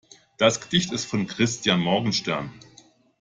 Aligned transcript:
Das 0.37 0.59
Gedicht 0.59 0.91
ist 0.93 1.05
von 1.05 1.27
Christian 1.27 1.79
Morgenstern. 1.79 2.51